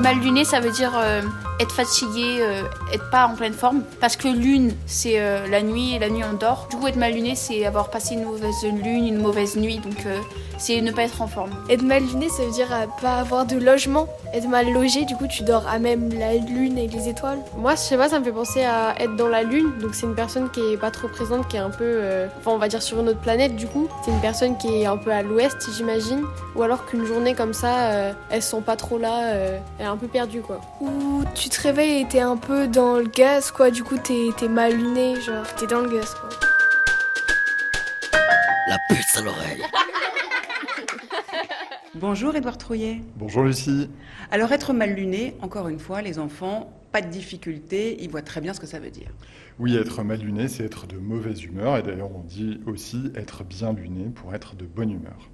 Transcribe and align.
Mal 0.00 0.18
luné, 0.20 0.46
ça 0.46 0.60
veut 0.60 0.70
dire 0.70 0.92
euh, 0.96 1.20
être 1.60 1.72
fatigué, 1.72 2.38
euh, 2.40 2.62
être 2.90 3.10
pas 3.10 3.26
en 3.26 3.34
pleine 3.34 3.52
forme. 3.52 3.82
Parce 4.00 4.16
que 4.16 4.28
lune, 4.28 4.72
c'est 4.86 5.20
euh, 5.20 5.46
la 5.46 5.62
nuit 5.62 5.94
et 5.94 5.98
la 5.98 6.08
nuit 6.08 6.22
on 6.24 6.32
dort. 6.32 6.68
Du 6.70 6.76
coup, 6.76 6.86
être 6.86 6.96
mal 6.96 7.12
luné, 7.12 7.34
c'est 7.34 7.66
avoir 7.66 7.90
passé 7.90 8.14
une 8.14 8.24
mauvaise 8.24 8.62
lune, 8.62 9.06
une 9.06 9.20
mauvaise 9.20 9.56
nuit. 9.56 9.78
Donc, 9.78 10.06
c'est 10.60 10.80
ne 10.80 10.92
pas 10.92 11.02
être 11.02 11.22
en 11.22 11.26
forme. 11.26 11.50
Être 11.68 11.82
mal 11.82 12.04
luné, 12.04 12.28
ça 12.28 12.44
veut 12.44 12.52
dire 12.52 12.72
euh, 12.72 12.86
pas 13.00 13.16
avoir 13.16 13.46
de 13.46 13.56
logement. 13.56 14.06
Être 14.32 14.46
mal 14.46 14.70
logé, 14.70 15.04
du 15.04 15.16
coup, 15.16 15.26
tu 15.26 15.42
dors 15.42 15.66
à 15.66 15.78
même 15.78 16.12
la 16.16 16.34
lune 16.34 16.78
et 16.78 16.86
les 16.86 17.08
étoiles. 17.08 17.38
Moi, 17.56 17.72
je 17.72 17.80
sais 17.80 17.96
pas, 17.96 18.08
ça 18.08 18.20
me 18.20 18.24
fait 18.24 18.32
penser 18.32 18.62
à 18.62 18.94
être 19.00 19.16
dans 19.16 19.28
la 19.28 19.42
lune. 19.42 19.72
Donc, 19.80 19.94
c'est 19.94 20.06
une 20.06 20.14
personne 20.14 20.50
qui 20.50 20.60
est 20.60 20.76
pas 20.76 20.90
trop 20.90 21.08
présente, 21.08 21.48
qui 21.48 21.56
est 21.56 21.60
un 21.60 21.70
peu, 21.70 21.84
euh, 21.84 22.28
enfin, 22.38 22.52
on 22.52 22.58
va 22.58 22.68
dire 22.68 22.82
sur 22.82 23.00
une 23.00 23.08
autre 23.08 23.20
planète. 23.20 23.56
Du 23.56 23.66
coup, 23.66 23.88
c'est 24.04 24.10
une 24.10 24.20
personne 24.20 24.56
qui 24.58 24.68
est 24.82 24.86
un 24.86 24.96
peu 24.96 25.10
à 25.10 25.22
l'ouest, 25.22 25.56
j'imagine. 25.74 26.24
Ou 26.54 26.62
alors 26.62 26.86
qu'une 26.86 27.06
journée 27.06 27.34
comme 27.34 27.54
ça, 27.54 27.90
euh, 27.90 28.12
elles 28.30 28.42
sont 28.42 28.60
pas 28.60 28.76
trop 28.76 28.98
là, 28.98 29.32
euh, 29.32 29.58
elle 29.78 29.86
est 29.86 29.88
un 29.88 29.96
peu 29.96 30.08
perdue, 30.08 30.42
quoi. 30.42 30.60
Ou 30.80 31.24
tu 31.34 31.48
te 31.48 31.60
réveilles 31.62 32.02
et 32.02 32.08
t'es 32.08 32.20
un 32.20 32.36
peu 32.36 32.68
dans 32.68 32.96
le 32.96 33.06
gaz, 33.06 33.50
quoi. 33.50 33.70
Du 33.70 33.82
coup, 33.82 33.96
t'es 33.96 34.28
t'es 34.36 34.48
mal 34.48 34.72
luné, 34.72 35.20
genre, 35.20 35.46
t'es 35.58 35.66
dans 35.66 35.80
le 35.80 35.88
gaz, 35.88 36.14
quoi. 36.14 36.28
La 38.68 38.78
puce 38.88 39.16
à 39.16 39.22
l'oreille. 39.22 39.64
Bonjour 41.96 42.36
Édouard 42.36 42.56
Trouillet. 42.56 43.02
Bonjour 43.16 43.42
Lucie. 43.42 43.90
Alors 44.30 44.52
être 44.52 44.72
mal 44.72 44.94
luné, 44.94 45.34
encore 45.42 45.66
une 45.66 45.80
fois, 45.80 46.02
les 46.02 46.20
enfants, 46.20 46.72
pas 46.92 47.02
de 47.02 47.08
difficulté, 47.08 47.96
ils 48.00 48.10
voient 48.10 48.22
très 48.22 48.40
bien 48.40 48.54
ce 48.54 48.60
que 48.60 48.66
ça 48.66 48.78
veut 48.78 48.90
dire. 48.90 49.10
Oui, 49.58 49.76
être 49.76 50.02
mal 50.02 50.20
luné, 50.20 50.48
c'est 50.48 50.64
être 50.64 50.86
de 50.86 50.96
mauvaise 50.96 51.42
humeur 51.42 51.76
et 51.76 51.82
d'ailleurs 51.82 52.14
on 52.14 52.22
dit 52.22 52.60
aussi 52.66 53.10
être 53.14 53.44
bien 53.44 53.72
luné 53.72 54.10
pour 54.10 54.34
être 54.34 54.56
de 54.56 54.64
bonne 54.64 54.90
humeur. 54.90 55.30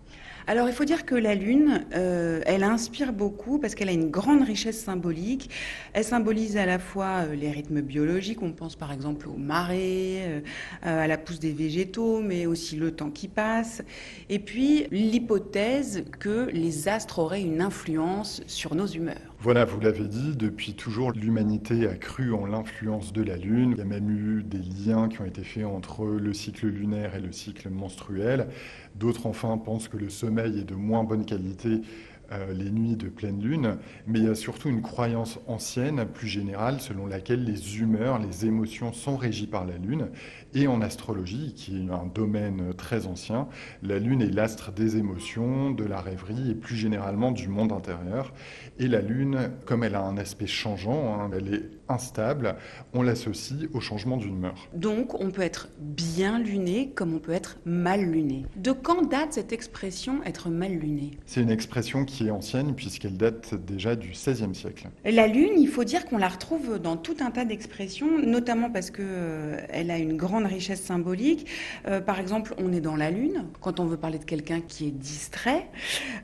Alors 0.48 0.68
il 0.68 0.74
faut 0.74 0.84
dire 0.84 1.04
que 1.04 1.16
la 1.16 1.34
Lune, 1.34 1.84
euh, 1.94 2.40
elle 2.46 2.62
inspire 2.62 3.12
beaucoup 3.12 3.58
parce 3.58 3.74
qu'elle 3.74 3.88
a 3.88 3.92
une 3.92 4.10
grande 4.10 4.44
richesse 4.44 4.80
symbolique. 4.80 5.50
Elle 5.92 6.04
symbolise 6.04 6.56
à 6.56 6.66
la 6.66 6.78
fois 6.78 7.24
euh, 7.24 7.34
les 7.34 7.50
rythmes 7.50 7.80
biologiques, 7.80 8.42
on 8.42 8.52
pense 8.52 8.76
par 8.76 8.92
exemple 8.92 9.28
aux 9.28 9.36
marées, 9.36 10.22
euh, 10.24 10.40
à 10.82 11.08
la 11.08 11.18
pousse 11.18 11.40
des 11.40 11.52
végétaux, 11.52 12.22
mais 12.22 12.46
aussi 12.46 12.76
le 12.76 12.92
temps 12.92 13.10
qui 13.10 13.26
passe. 13.26 13.82
Et 14.28 14.38
puis 14.38 14.86
l'hypothèse 14.92 16.04
que 16.20 16.48
les 16.52 16.86
astres 16.86 17.18
auraient 17.18 17.42
une 17.42 17.60
influence 17.60 18.40
sur 18.46 18.76
nos 18.76 18.86
humeurs. 18.86 19.16
Voilà, 19.40 19.64
vous 19.64 19.80
l'avez 19.80 20.06
dit, 20.06 20.36
depuis 20.36 20.74
toujours 20.74 21.12
l'humanité 21.12 21.45
a 21.88 21.94
cru 21.94 22.34
en 22.34 22.46
l'influence 22.46 23.12
de 23.12 23.22
la 23.22 23.36
Lune. 23.36 23.72
Il 23.72 23.78
y 23.78 23.80
a 23.80 23.84
même 23.84 24.10
eu 24.10 24.42
des 24.42 24.58
liens 24.58 25.08
qui 25.08 25.20
ont 25.20 25.24
été 25.24 25.42
faits 25.42 25.64
entre 25.64 26.04
le 26.04 26.32
cycle 26.32 26.66
lunaire 26.66 27.14
et 27.14 27.20
le 27.20 27.32
cycle 27.32 27.70
menstruel. 27.70 28.48
D'autres 28.96 29.26
enfin 29.26 29.56
pensent 29.58 29.88
que 29.88 29.96
le 29.96 30.08
sommeil 30.08 30.58
est 30.58 30.64
de 30.64 30.74
moins 30.74 31.04
bonne 31.04 31.24
qualité 31.24 31.82
euh, 32.32 32.52
les 32.52 32.70
nuits 32.70 32.96
de 32.96 33.08
pleine 33.08 33.40
lune, 33.40 33.76
mais 34.06 34.18
il 34.18 34.24
y 34.26 34.28
a 34.28 34.34
surtout 34.34 34.68
une 34.68 34.82
croyance 34.82 35.38
ancienne, 35.46 36.06
plus 36.06 36.28
générale, 36.28 36.80
selon 36.80 37.06
laquelle 37.06 37.44
les 37.44 37.78
humeurs, 37.78 38.18
les 38.18 38.46
émotions 38.46 38.92
sont 38.92 39.16
régies 39.16 39.46
par 39.46 39.64
la 39.64 39.76
lune. 39.76 40.08
Et 40.54 40.66
en 40.66 40.80
astrologie, 40.80 41.52
qui 41.54 41.76
est 41.76 41.90
un 41.90 42.06
domaine 42.06 42.72
très 42.74 43.06
ancien, 43.06 43.48
la 43.82 43.98
lune 43.98 44.22
est 44.22 44.30
l'astre 44.30 44.72
des 44.72 44.96
émotions, 44.96 45.70
de 45.70 45.84
la 45.84 46.00
rêverie 46.00 46.50
et 46.50 46.54
plus 46.54 46.76
généralement 46.76 47.32
du 47.32 47.48
monde 47.48 47.72
intérieur. 47.72 48.32
Et 48.78 48.88
la 48.88 49.00
lune, 49.00 49.50
comme 49.64 49.84
elle 49.84 49.94
a 49.94 50.02
un 50.02 50.16
aspect 50.16 50.46
changeant, 50.46 51.20
hein, 51.20 51.30
elle 51.36 51.54
est 51.54 51.70
instable, 51.88 52.56
on 52.94 53.02
l'associe 53.02 53.68
au 53.72 53.80
changement 53.80 54.16
d'une 54.16 54.36
humeur. 54.36 54.68
Donc 54.74 55.20
on 55.20 55.30
peut 55.30 55.42
être 55.42 55.68
bien 55.78 56.38
luné 56.38 56.90
comme 56.94 57.14
on 57.14 57.18
peut 57.18 57.32
être 57.32 57.58
mal 57.64 58.02
luné. 58.02 58.44
De 58.56 58.72
quand 58.72 59.08
date 59.08 59.34
cette 59.34 59.52
expression 59.52 60.22
être 60.24 60.48
mal 60.48 60.72
luné? 60.72 61.12
C'est 61.26 61.42
une 61.42 61.50
expression 61.50 62.04
qui 62.04 62.15
est 62.24 62.30
ancienne 62.30 62.74
puisqu'elle 62.74 63.16
date 63.16 63.54
déjà 63.54 63.96
du 63.96 64.10
XVIe 64.10 64.54
siècle. 64.54 64.88
La 65.04 65.26
lune, 65.26 65.52
il 65.56 65.68
faut 65.68 65.84
dire 65.84 66.06
qu'on 66.06 66.18
la 66.18 66.28
retrouve 66.28 66.78
dans 66.78 66.96
tout 66.96 67.16
un 67.20 67.30
tas 67.30 67.44
d'expressions, 67.44 68.18
notamment 68.18 68.70
parce 68.70 68.90
que 68.90 69.02
euh, 69.02 69.60
elle 69.68 69.90
a 69.90 69.98
une 69.98 70.16
grande 70.16 70.46
richesse 70.46 70.82
symbolique. 70.82 71.46
Euh, 71.86 72.00
par 72.00 72.18
exemple, 72.18 72.54
on 72.58 72.72
est 72.72 72.80
dans 72.80 72.96
la 72.96 73.10
lune 73.10 73.44
quand 73.60 73.80
on 73.80 73.86
veut 73.86 73.96
parler 73.96 74.18
de 74.18 74.24
quelqu'un 74.24 74.60
qui 74.60 74.88
est 74.88 74.90
distrait. 74.90 75.68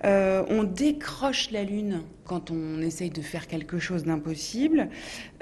Euh, 0.04 0.44
on 0.48 0.62
décroche 0.62 1.50
la 1.50 1.64
lune 1.64 2.02
quand 2.32 2.50
on 2.50 2.80
essaye 2.80 3.10
de 3.10 3.20
faire 3.20 3.46
quelque 3.46 3.78
chose 3.78 4.04
d'impossible. 4.04 4.88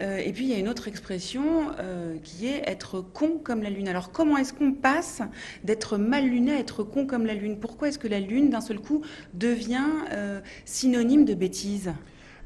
Euh, 0.01 0.17
et 0.17 0.33
puis 0.33 0.47
il 0.47 0.51
y 0.51 0.55
a 0.55 0.59
une 0.59 0.69
autre 0.69 0.89
expression 0.89 1.71
euh, 1.79 2.17
qui 2.25 2.49
est 2.49 2.65
être 2.67 3.01
con 3.01 3.39
comme 3.45 3.63
la 3.63 3.71
lune. 3.71 3.87
Alors 3.87 4.11
comment 4.11 4.37
est-ce 4.37 4.53
qu'on 4.53 4.73
passe 4.73 5.23
d'être 5.63 5.99
mal 5.99 6.27
luné 6.27 6.51
à 6.51 6.59
être 6.59 6.83
con 6.83 7.07
comme 7.07 7.27
la 7.27 7.35
lune? 7.35 7.61
Pourquoi 7.61 7.87
est-ce 7.89 7.99
que 8.01 8.09
la 8.09 8.19
lune 8.19 8.51
d'un 8.51 8.61
seul 8.61 8.81
coup 8.81 9.03
devient 9.35 9.87
euh, 10.11 10.41
synonyme 10.65 11.25
de 11.25 11.35
bêtise? 11.35 11.93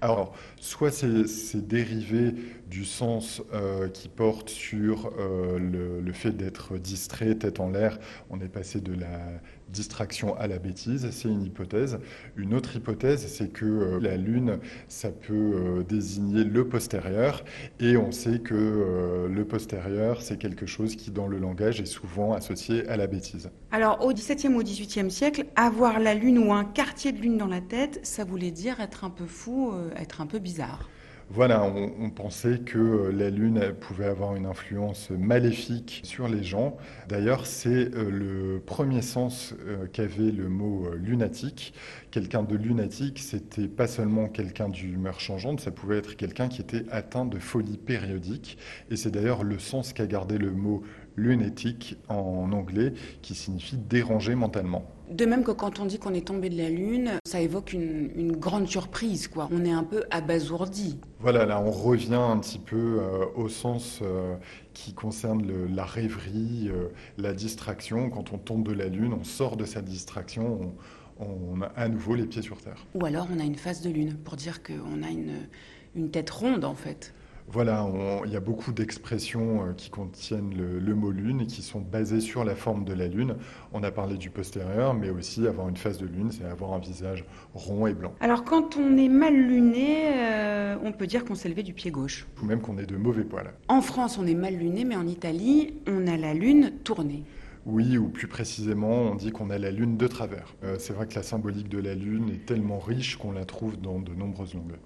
Alors, 0.00 0.34
soit 0.60 0.90
c'est 0.90 1.66
dérivé 1.66 2.34
du 2.68 2.84
sens 2.84 3.42
euh, 3.52 3.88
qui 3.88 4.08
porte 4.08 4.48
sur 4.48 5.12
euh, 5.18 5.58
le, 6.02 6.12
fait 6.12 6.32
d'être 6.32 6.76
distrait, 6.78 7.34
tête 7.34 7.60
en 7.60 7.70
l'air. 7.70 7.98
On 8.30 8.40
est 8.40 8.48
passé 8.48 8.80
de 8.80 8.94
la 8.94 9.20
distraction 9.68 10.36
à 10.36 10.46
la 10.46 10.58
bêtise, 10.58 11.08
c'est 11.10 11.28
une 11.28 11.42
hypothèse. 11.42 11.98
Une 12.36 12.54
autre 12.54 12.76
hypothèse, 12.76 13.26
c'est 13.26 13.48
que 13.48 13.64
euh, 13.64 14.00
la 14.00 14.16
Lune, 14.16 14.58
ça 14.88 15.10
peut 15.10 15.84
désigner 15.88 16.44
le 16.44 16.68
postérieur, 16.68 17.44
et 17.80 17.96
on 17.96 18.12
sait 18.12 18.38
que 18.38 19.26
le 19.28 19.44
postérieur, 19.44 20.22
c'est 20.22 20.38
quelque 20.38 20.66
chose 20.66 20.96
qui, 20.96 21.10
dans 21.10 21.26
le 21.26 21.38
langage, 21.38 21.80
est 21.80 21.86
souvent 21.86 22.32
associé 22.32 22.86
à 22.88 22.96
la 22.96 23.06
bêtise. 23.06 23.50
Alors, 23.70 24.04
au 24.04 24.12
XVIIe 24.12 24.54
ou 24.54 24.62
XVIIIe 24.62 25.10
siècle, 25.10 25.46
avoir 25.56 25.98
la 25.98 26.14
Lune 26.14 26.38
ou 26.38 26.52
un 26.52 26.64
quartier 26.64 27.12
de 27.12 27.18
Lune 27.18 27.36
dans 27.36 27.46
la 27.46 27.60
tête, 27.60 28.00
ça 28.02 28.24
voulait 28.24 28.52
dire 28.52 28.80
être 28.80 29.04
un 29.04 29.10
peu 29.10 29.26
fou, 29.26 29.72
être 29.96 30.20
un 30.20 30.26
peu 30.26 30.38
bizarre. 30.38 30.88
Voilà, 31.30 31.64
on, 31.64 32.10
pensait 32.10 32.58
que 32.58 33.10
la 33.10 33.30
Lune 33.30 33.72
pouvait 33.80 34.06
avoir 34.06 34.36
une 34.36 34.44
influence 34.44 35.08
maléfique 35.10 36.02
sur 36.04 36.28
les 36.28 36.44
gens. 36.44 36.76
D'ailleurs, 37.08 37.46
c'est 37.46 37.88
le 37.94 38.62
premier 38.64 39.00
sens 39.00 39.54
qu'avait 39.94 40.30
le 40.30 40.50
mot 40.50 40.90
lunatique. 40.94 41.72
Quelqu'un 42.10 42.42
de 42.42 42.54
lunatique, 42.54 43.18
c'était 43.18 43.68
pas 43.68 43.86
seulement 43.86 44.28
quelqu'un 44.28 44.68
d'humeur 44.68 45.18
changeante, 45.18 45.60
ça 45.60 45.70
pouvait 45.70 45.96
être 45.96 46.14
quelqu'un 46.16 46.48
qui 46.48 46.60
était 46.60 46.84
atteint 46.90 47.24
de 47.24 47.38
folie 47.38 47.78
périodique. 47.78 48.58
Et 48.90 48.96
c'est 48.96 49.10
d'ailleurs 49.10 49.44
le 49.44 49.58
sens 49.58 49.94
qu'a 49.94 50.06
gardé 50.06 50.36
le 50.36 50.52
mot 50.52 50.82
lunatique 51.16 51.96
en 52.08 52.50
anglais, 52.52 52.92
qui 53.22 53.34
signifie 53.34 53.76
déranger 53.76 54.34
mentalement. 54.34 54.84
De 55.10 55.26
même 55.26 55.44
que 55.44 55.50
quand 55.50 55.80
on 55.80 55.84
dit 55.84 55.98
qu'on 55.98 56.14
est 56.14 56.26
tombé 56.26 56.48
de 56.48 56.56
la 56.56 56.70
Lune, 56.70 57.12
ça 57.26 57.40
évoque 57.40 57.74
une, 57.74 58.10
une, 58.16 58.32
grande 58.32 58.66
surprise, 58.66 59.28
quoi. 59.28 59.48
On 59.52 59.64
est 59.64 59.70
un 59.70 59.84
peu 59.84 60.04
abasourdi. 60.10 60.98
Voilà, 61.20 61.44
là 61.44 61.60
on 61.60 61.70
revient 61.70 62.14
un 62.14 62.38
petit 62.38 62.58
peu 62.58 63.00
euh, 63.00 63.26
au 63.36 63.50
sens 63.50 64.00
euh, 64.02 64.34
qui 64.72 64.94
concerne 64.94 65.46
le, 65.46 65.66
la 65.66 65.84
rêverie, 65.84 66.68
euh, 66.68 66.88
la 67.18 67.34
distraction. 67.34 68.08
Quand 68.08 68.32
on 68.32 68.38
tombe 68.38 68.66
de 68.66 68.72
la 68.72 68.86
Lune, 68.86 69.12
on 69.12 69.24
sort 69.24 69.58
de 69.58 69.66
sa 69.66 69.82
distraction, 69.82 70.72
on, 71.20 71.26
on, 71.26 71.60
a 71.60 71.66
à 71.76 71.88
nouveau 71.88 72.14
les 72.14 72.24
pieds 72.24 72.42
sur 72.42 72.56
Terre. 72.56 72.86
Ou 72.94 73.04
alors 73.04 73.28
on 73.30 73.38
a 73.38 73.44
une 73.44 73.56
phase 73.56 73.82
de 73.82 73.90
Lune, 73.90 74.14
pour 74.14 74.36
dire 74.36 74.62
qu'on 74.62 75.02
a 75.02 75.10
une, 75.10 75.46
une 75.94 76.10
tête 76.10 76.30
ronde 76.30 76.64
en 76.64 76.74
fait. 76.74 77.12
Voilà, 77.46 77.86
il 78.24 78.32
y 78.32 78.36
a 78.36 78.40
beaucoup 78.40 78.72
d'expressions 78.72 79.66
euh, 79.66 79.72
qui 79.74 79.90
contiennent 79.90 80.54
le, 80.56 80.78
le, 80.78 80.94
mot 80.94 81.10
lune 81.10 81.42
et 81.42 81.46
qui 81.46 81.62
sont 81.62 81.80
basées 81.80 82.20
sur 82.20 82.42
la 82.42 82.54
forme 82.54 82.84
de 82.84 82.94
la 82.94 83.06
lune. 83.06 83.36
On 83.72 83.82
a 83.82 83.90
parlé 83.90 84.16
du 84.16 84.30
postérieur, 84.30 84.94
mais 84.94 85.10
aussi 85.10 85.46
avoir 85.46 85.68
une 85.68 85.76
face 85.76 85.98
de 85.98 86.06
lune, 86.06 86.32
c'est 86.32 86.44
avoir 86.44 86.72
un 86.72 86.78
visage 86.78 87.24
rond 87.52 87.86
et 87.86 87.94
blanc. 87.94 88.14
Alors 88.20 88.44
quand 88.44 88.76
on 88.76 88.96
est 88.96 89.08
mal 89.08 89.34
luné, 89.34 90.14
euh, 90.14 90.76
on 90.82 90.92
peut 90.92 91.06
dire 91.06 91.24
qu'on 91.24 91.34
s'est 91.34 91.48
levé 91.48 91.62
du 91.62 91.74
pied 91.74 91.90
gauche. 91.90 92.26
Ou 92.42 92.46
même 92.46 92.60
qu'on 92.60 92.78
est 92.78 92.86
de 92.86 92.96
mauvais 92.96 93.24
poils. 93.24 93.52
En 93.68 93.82
France, 93.82 94.18
on 94.18 94.26
est 94.26 94.34
mal 94.34 94.54
luné, 94.54 94.84
mais 94.84 94.96
en 94.96 95.06
Italie, 95.06 95.74
on 95.86 96.06
a 96.06 96.16
la 96.16 96.34
lune 96.34 96.72
tournée. 96.82 97.24
Oui, 97.66 97.96
ou 97.96 98.08
plus 98.08 98.26
précisément, 98.26 98.90
on 98.90 99.14
dit 99.14 99.32
qu'on 99.32 99.48
a 99.48 99.58
la 99.58 99.70
lune 99.70 99.96
de 99.96 100.06
travers. 100.06 100.54
Euh, 100.64 100.76
c'est 100.78 100.92
vrai 100.92 101.06
que 101.06 101.14
la 101.14 101.22
symbolique 101.22 101.68
de 101.68 101.78
la 101.78 101.94
lune 101.94 102.30
est 102.30 102.44
tellement 102.44 102.78
riche 102.78 103.16
qu'on 103.16 103.32
la 103.32 103.44
trouve 103.44 103.80
dans 103.80 104.00
de 104.00 104.12
nombreuses 104.14 104.54
langues. 104.54 104.76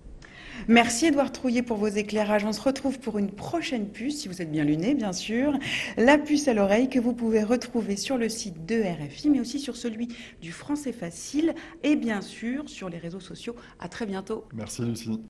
Merci 0.66 1.06
Edouard 1.06 1.32
Trouillet 1.32 1.62
pour 1.62 1.76
vos 1.76 1.88
éclairages. 1.88 2.44
On 2.44 2.52
se 2.52 2.60
retrouve 2.60 2.98
pour 2.98 3.18
une 3.18 3.30
prochaine 3.30 3.88
puce, 3.88 4.20
si 4.20 4.28
vous 4.28 4.42
êtes 4.42 4.50
bien 4.50 4.64
luné, 4.64 4.94
bien 4.94 5.12
sûr. 5.12 5.58
La 5.96 6.18
puce 6.18 6.48
à 6.48 6.54
l'oreille 6.54 6.88
que 6.88 6.98
vous 6.98 7.12
pouvez 7.12 7.42
retrouver 7.42 7.96
sur 7.96 8.18
le 8.18 8.28
site 8.28 8.66
de 8.66 8.82
RFI, 8.82 9.30
mais 9.30 9.40
aussi 9.40 9.58
sur 9.60 9.76
celui 9.76 10.08
du 10.42 10.52
Français 10.52 10.92
Facile 10.92 11.54
et 11.82 11.96
bien 11.96 12.20
sûr 12.20 12.68
sur 12.68 12.88
les 12.88 12.98
réseaux 12.98 13.20
sociaux. 13.20 13.56
À 13.80 13.88
très 13.88 14.06
bientôt. 14.06 14.44
Merci 14.52 14.82
Lucie. 14.82 15.20